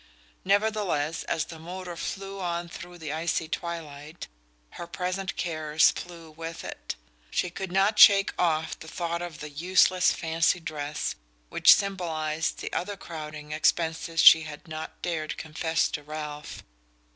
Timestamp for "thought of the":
8.87-9.49